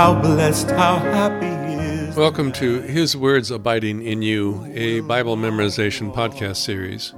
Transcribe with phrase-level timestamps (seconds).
[0.00, 2.16] how blessed, how happy is.
[2.16, 7.12] Welcome to His Words Abiding in You, a Bible memorization podcast series.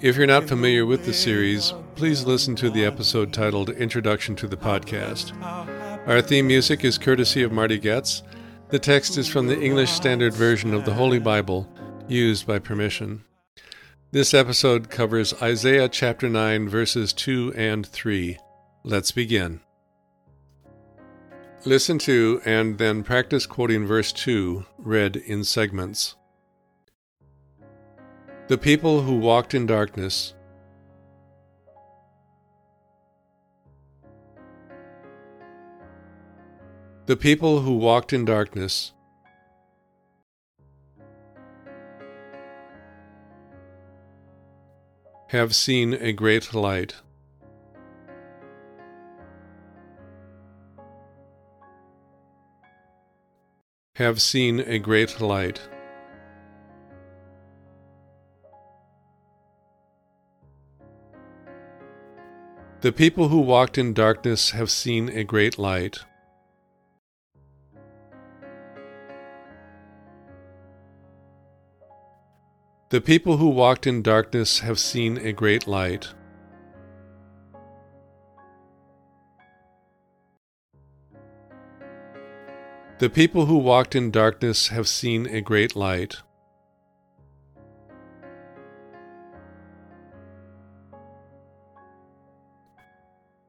[0.00, 4.46] If you're not familiar with the series, please listen to the episode titled Introduction to
[4.46, 5.32] the Podcast.
[6.06, 8.22] Our theme music is courtesy of Marty Goetz.
[8.68, 11.68] The text is from the English Standard Version of the Holy Bible,
[12.06, 13.24] used by permission.
[14.12, 18.38] This episode covers Isaiah chapter 9, verses 2 and 3.
[18.84, 19.58] Let's begin.
[21.64, 26.16] Listen to and then practice quoting verse 2, read in segments.
[28.48, 30.34] The people who walked in darkness.
[37.06, 38.92] The people who walked in darkness.
[45.28, 46.96] Have seen a great light.
[54.02, 55.60] Have seen a great light.
[62.80, 66.00] The people who walked in darkness have seen a great light.
[72.90, 76.08] The people who walked in darkness have seen a great light.
[83.02, 86.18] The people who walked in darkness have seen a great light.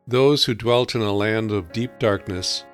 [0.08, 2.66] Those who dwelt in a land of deep darkness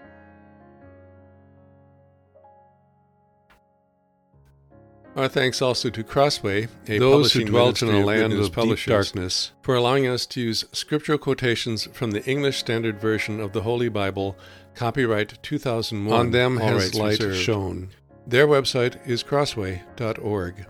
[5.20, 9.76] Our thanks also to Crossway, those who dwelt in a land of deep darkness, for
[9.76, 14.38] allowing us to use scriptural quotations from the English Standard Version of the Holy Bible,
[14.76, 16.20] copyright 2001.
[16.20, 17.38] On them has light reserved.
[17.38, 17.90] shone.
[18.26, 20.66] Their website is crossway.org.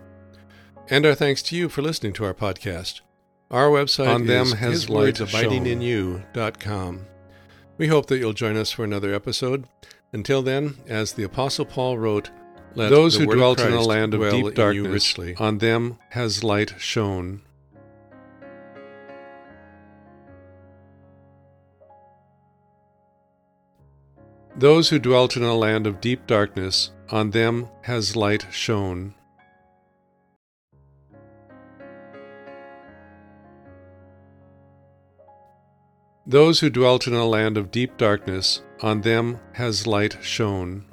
[0.89, 3.01] And our thanks to you for listening to our podcast.
[3.51, 7.05] Our website is on them has light abidinginyou.com.
[7.77, 9.67] We hope that you'll join us for another episode.
[10.11, 12.29] Until then, as the Apostle Paul wrote,
[12.75, 14.87] let Those who dwelt in a land of deep darkness,
[15.17, 15.35] richly.
[15.37, 17.41] on them has light shone.
[24.59, 29.15] Those who dwelt in a land of deep darkness, on them has light shone.
[36.27, 40.83] Those who dwelt in a land of deep darkness, on them has light shone.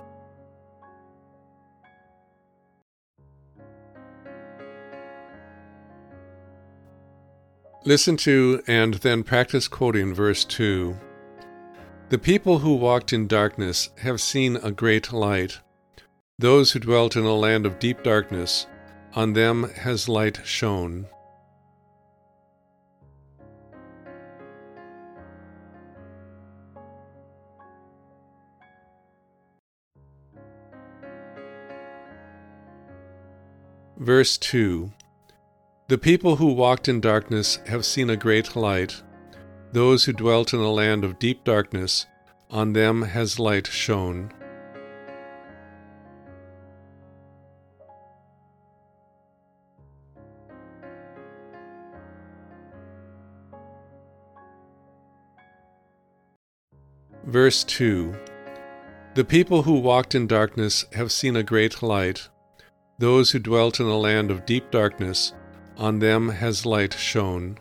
[7.84, 10.96] Listen to and then practice quoting verse 2.
[12.08, 15.58] The people who walked in darkness have seen a great light.
[16.38, 18.68] Those who dwelt in a land of deep darkness,
[19.14, 21.06] on them has light shone.
[33.98, 34.92] Verse 2
[35.88, 39.02] the people who walked in darkness have seen a great light.
[39.72, 42.06] Those who dwelt in a land of deep darkness,
[42.50, 44.32] on them has light shone.
[57.26, 58.14] Verse 2
[59.14, 62.28] The people who walked in darkness have seen a great light.
[62.98, 65.34] Those who dwelt in a land of deep darkness,
[65.76, 67.58] on them has light shone.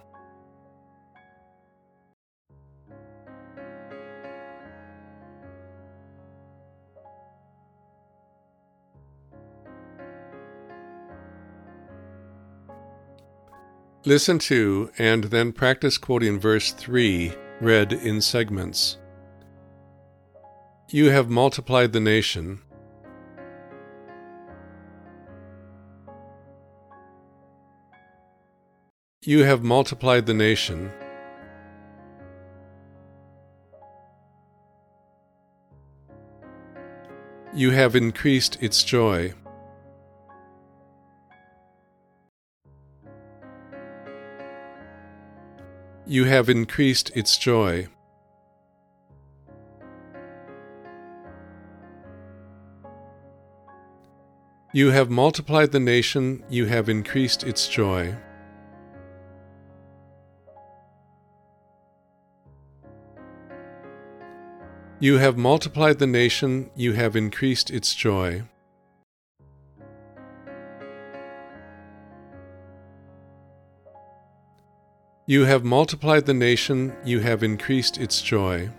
[14.06, 18.98] Listen to and then practice quoting verse 3, read in segments.
[20.90, 22.62] You have multiplied the nation
[29.28, 30.92] You have multiplied the nation.
[37.52, 39.34] You have increased its joy.
[46.07, 47.88] You have increased its joy.
[54.72, 58.16] You have multiplied the nation, you have increased its joy.
[65.00, 68.44] You have multiplied the nation, you have increased its joy.
[75.27, 78.69] You have multiplied the nation, you have increased its joy.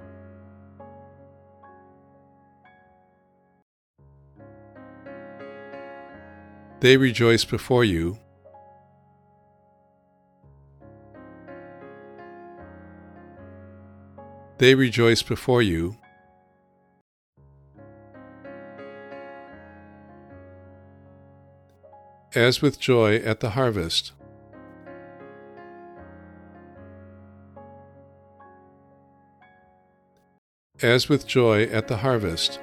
[6.78, 8.18] They rejoice before you.
[14.58, 15.96] They rejoice before you.
[22.36, 24.12] As with joy at the harvest.
[30.82, 32.60] As with joy at the harvest.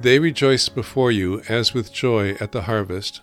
[0.00, 3.20] They rejoice before you as with joy at the harvest.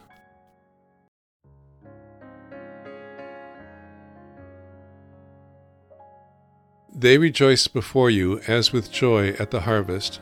[6.95, 10.21] They rejoice before you as with joy at the harvest.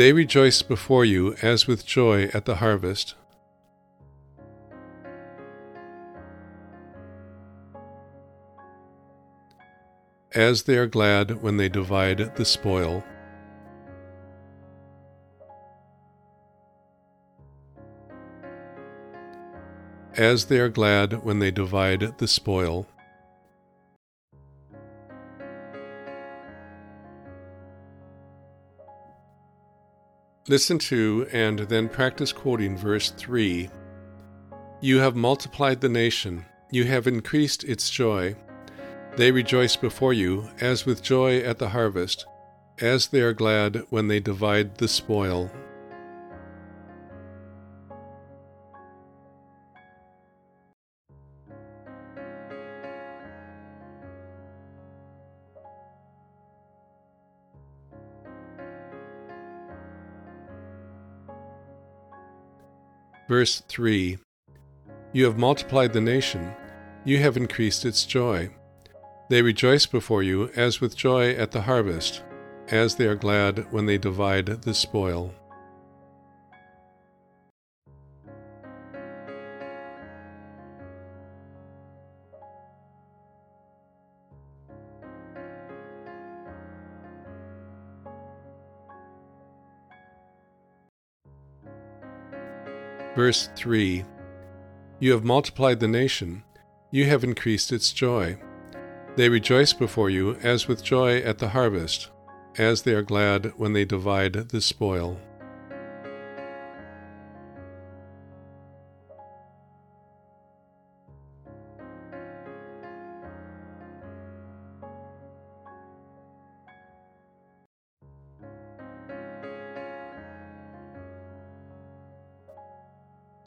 [0.00, 3.16] They rejoice before you as with joy at the harvest.
[10.34, 13.04] As they are glad when they divide the spoil.
[20.16, 22.86] As they are glad when they divide the spoil.
[30.50, 33.70] Listen to and then practice quoting verse 3.
[34.80, 38.34] You have multiplied the nation, you have increased its joy.
[39.14, 42.26] They rejoice before you, as with joy at the harvest,
[42.80, 45.52] as they are glad when they divide the spoil.
[63.30, 64.18] Verse 3
[65.12, 66.52] You have multiplied the nation,
[67.04, 68.50] you have increased its joy.
[69.28, 72.24] They rejoice before you as with joy at the harvest,
[72.70, 75.32] as they are glad when they divide the spoil.
[93.16, 94.04] Verse 3
[95.00, 96.44] You have multiplied the nation,
[96.90, 98.38] you have increased its joy.
[99.16, 102.08] They rejoice before you as with joy at the harvest,
[102.56, 105.20] as they are glad when they divide the spoil.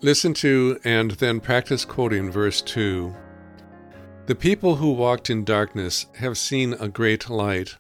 [0.04, 3.16] Listen to and then practice quoting verse 2.
[4.26, 7.78] The people who walked in darkness have seen a great light.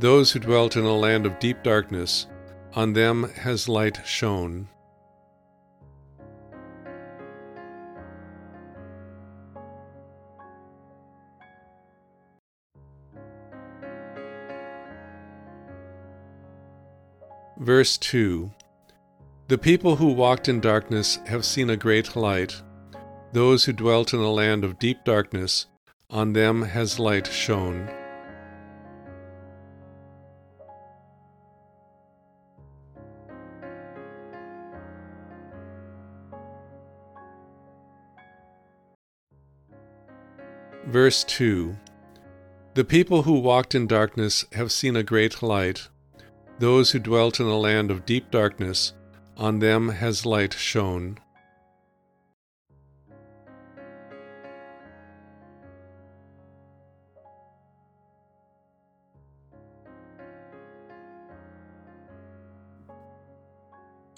[0.00, 2.26] Those who dwelt in a land of deep darkness,
[2.74, 4.68] on them has light shone.
[17.60, 18.50] Verse 2
[19.48, 22.62] the people who walked in darkness have seen a great light.
[23.32, 25.66] Those who dwelt in a land of deep darkness,
[26.10, 27.88] on them has light shone.
[40.86, 41.76] Verse 2
[42.74, 45.88] The people who walked in darkness have seen a great light.
[46.58, 48.92] Those who dwelt in a land of deep darkness,
[49.36, 51.18] on them has light shone.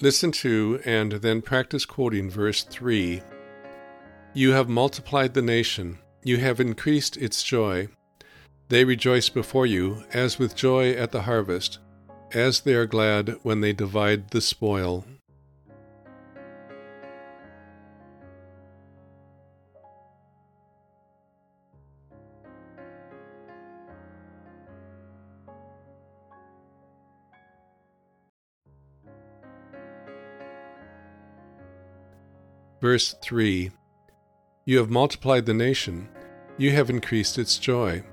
[0.00, 3.20] Listen to and then practice quoting verse 3.
[4.32, 7.88] You have multiplied the nation, you have increased its joy.
[8.68, 11.80] They rejoice before you as with joy at the harvest
[12.32, 15.04] as they are glad when they divide the spoil.
[32.80, 33.70] Verse 3
[34.64, 36.08] You have multiplied the nation,
[36.56, 38.04] you have increased its joy.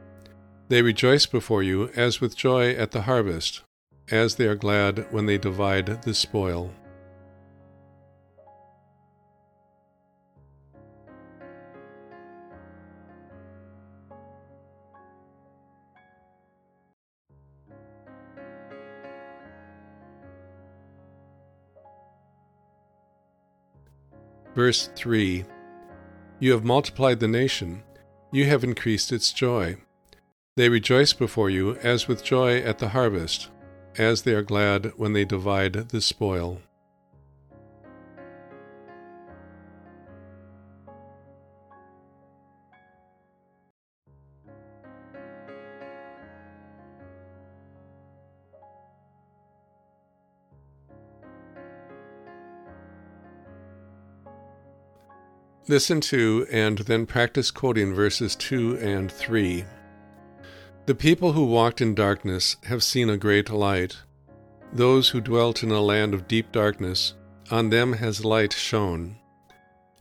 [0.70, 3.62] They rejoice before you as with joy at the harvest,
[4.12, 6.72] as they are glad when they divide the spoil.
[24.56, 25.44] Verse 3
[26.40, 27.84] You have multiplied the nation,
[28.32, 29.78] you have increased its joy.
[30.56, 33.50] They rejoice before you as with joy at the harvest,
[33.98, 36.62] as they are glad when they divide the spoil.
[55.68, 59.66] Listen to and then practice quoting verses 2 and 3.
[60.86, 63.98] The people who walked in darkness have seen a great light.
[64.72, 67.16] Those who dwelt in a land of deep darkness,
[67.50, 69.16] on them has light shone.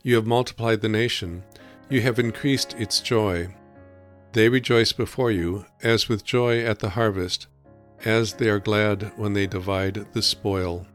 [0.02, 1.42] You have multiplied the nation,
[1.88, 3.54] you have increased its joy.
[4.32, 7.46] They rejoice before you, as with joy at the harvest,
[8.04, 10.86] as they are glad when they divide the spoil.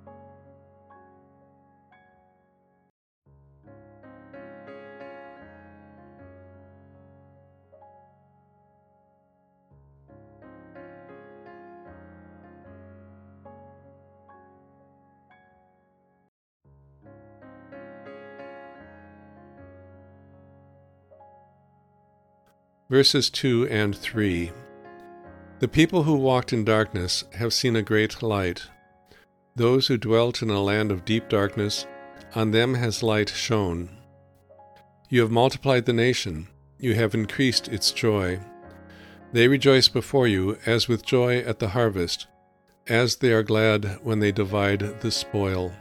[22.89, 24.51] Verses 2 and 3
[25.60, 28.63] The people who walked in darkness have seen a great light.
[29.55, 31.86] Those who dwelt in a land of deep darkness,
[32.34, 33.96] on them has light shone.
[35.08, 36.48] You have multiplied the nation,
[36.79, 38.39] you have increased its joy.
[39.34, 42.25] They rejoice before you as with joy at the harvest,
[42.88, 45.74] as they are glad when they divide the spoil.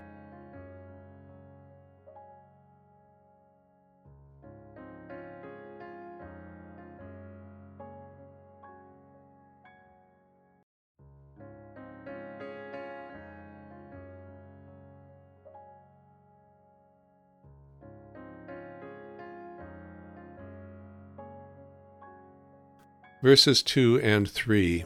[23.20, 24.84] Verses 2 and 3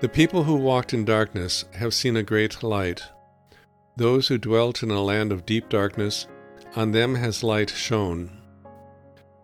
[0.00, 3.02] The people who walked in darkness have seen a great light.
[3.96, 6.28] Those who dwelt in a land of deep darkness,
[6.76, 8.30] on them has light shone.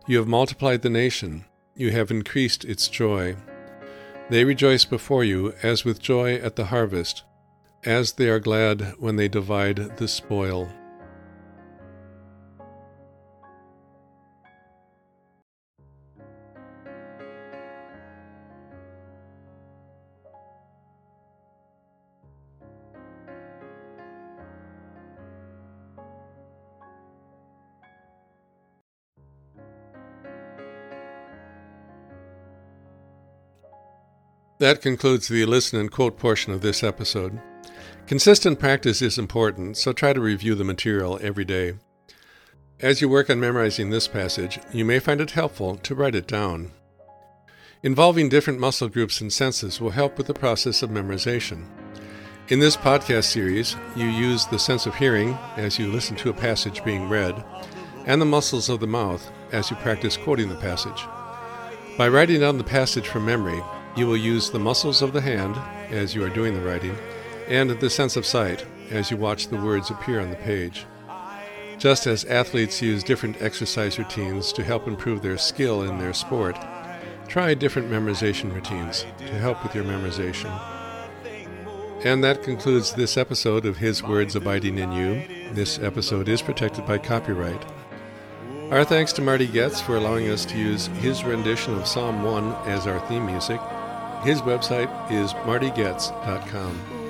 [0.06, 3.34] You have multiplied the nation, you have increased its joy.
[4.30, 7.24] They rejoice before you as with joy at the harvest,
[7.84, 10.68] as they are glad when they divide the spoil.
[34.62, 37.40] That concludes the listen and quote portion of this episode.
[38.06, 41.72] Consistent practice is important, so try to review the material every day.
[42.78, 46.28] As you work on memorizing this passage, you may find it helpful to write it
[46.28, 46.70] down.
[47.82, 51.64] Involving different muscle groups and senses will help with the process of memorization.
[52.46, 56.34] In this podcast series, you use the sense of hearing as you listen to a
[56.34, 57.44] passage being read,
[58.06, 61.04] and the muscles of the mouth as you practice quoting the passage.
[61.98, 63.60] By writing down the passage from memory,
[63.96, 65.56] you will use the muscles of the hand
[65.90, 66.96] as you are doing the writing,
[67.48, 70.86] and the sense of sight as you watch the words appear on the page.
[71.78, 76.56] Just as athletes use different exercise routines to help improve their skill in their sport,
[77.26, 80.50] try different memorization routines to help with your memorization.
[82.04, 85.22] And that concludes this episode of His Words Abiding in You.
[85.52, 87.64] This episode is protected by copyright.
[88.70, 92.68] Our thanks to Marty Goetz for allowing us to use his rendition of Psalm 1
[92.68, 93.60] as our theme music.
[94.22, 97.02] His website is martygoetz.com.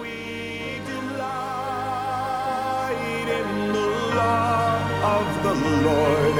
[5.05, 5.55] of the
[5.89, 6.37] Lord.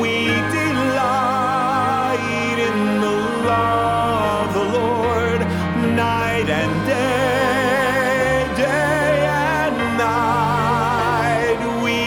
[0.00, 0.14] We
[0.54, 2.18] delight
[2.68, 5.40] in the law of the Lord
[5.94, 11.58] night and day, day and night.
[11.84, 11.98] We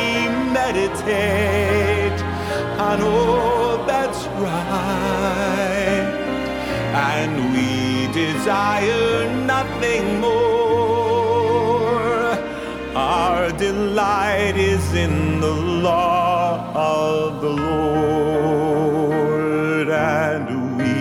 [0.53, 2.19] meditate
[2.79, 5.08] on all that's right,
[6.93, 10.39] and we desire nothing more.
[12.95, 19.09] Our delight is in the law of the Lord,
[19.89, 20.93] and we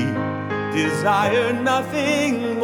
[0.78, 2.57] desire nothing